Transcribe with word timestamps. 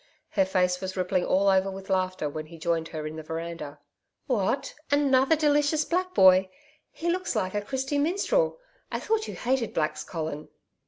Her 0.31 0.45
face 0.45 0.81
was 0.81 0.97
rippling 0.97 1.25
all 1.25 1.47
over 1.47 1.69
with 1.69 1.87
laughter 1.91 2.27
when 2.27 2.47
he 2.47 2.57
joined 2.57 2.87
her 2.87 3.05
in 3.05 3.17
the 3.17 3.21
veranda. 3.21 3.77
'What! 4.25 4.73
Another 4.89 5.35
delicious 5.35 5.85
black 5.85 6.15
boy! 6.15 6.49
He 6.89 7.07
looks 7.11 7.35
like 7.35 7.53
a 7.53 7.61
Christy 7.61 7.99
Minstrel. 7.99 8.57
I 8.91 8.99
thought 8.99 9.27
you 9.27 9.35
hated 9.35 9.75
blacks, 9.75 10.03
Colin.' 10.03 10.47